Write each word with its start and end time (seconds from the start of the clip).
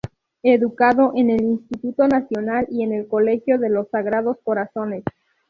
Educado 0.41 1.11
en 1.15 1.29
el 1.29 1.39
Instituto 1.43 2.07
Nacional 2.07 2.65
y 2.71 2.81
en 2.81 2.91
el 2.91 3.07
Colegio 3.07 3.59
de 3.59 3.69
los 3.69 3.87
Sagrados 3.91 4.37
Corazones. 4.43 5.03